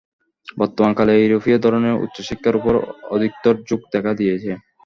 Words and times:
বর্তমানকালে 0.57 1.13
ইউরোপীয় 1.17 1.57
ধরনে 1.65 1.89
উচ্চ 2.03 2.17
শিক্ষার 2.29 2.55
উপর 2.59 2.73
অধিকতর 3.11 3.53
ঝোঁক 3.67 3.81
দেখা 3.93 4.11
দিয়াছে। 4.19 4.51